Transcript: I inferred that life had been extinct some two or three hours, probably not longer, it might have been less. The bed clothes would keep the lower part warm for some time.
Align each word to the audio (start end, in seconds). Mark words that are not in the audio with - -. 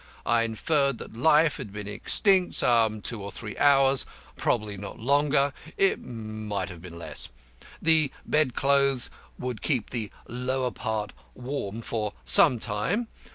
I 0.25 0.41
inferred 0.41 0.97
that 0.97 1.13
life 1.15 1.57
had 1.57 1.71
been 1.71 1.87
extinct 1.87 2.55
some 2.55 3.01
two 3.03 3.21
or 3.21 3.31
three 3.31 3.55
hours, 3.59 4.03
probably 4.35 4.75
not 4.75 4.97
longer, 4.97 5.53
it 5.77 5.97
might 6.01 6.69
have 6.69 6.81
been 6.81 6.97
less. 6.97 7.29
The 7.83 8.11
bed 8.25 8.55
clothes 8.55 9.11
would 9.37 9.61
keep 9.61 9.91
the 9.91 10.09
lower 10.27 10.71
part 10.71 11.13
warm 11.35 11.83
for 11.83 12.13
some 12.25 12.57
time. 12.57 13.09